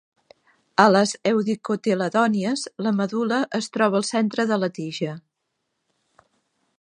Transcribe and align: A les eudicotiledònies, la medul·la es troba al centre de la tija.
A 0.83 0.85
les 0.93 1.11
eudicotiledònies, 1.31 2.63
la 2.87 2.95
medul·la 3.01 3.39
es 3.61 3.69
troba 3.77 3.99
al 4.01 4.09
centre 4.15 4.47
de 4.53 4.61
la 4.63 4.71
tija. 4.79 5.15